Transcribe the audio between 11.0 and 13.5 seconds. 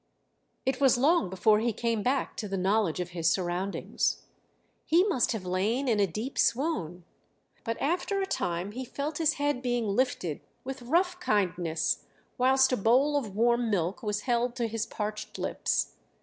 kindness, whilst a bowl of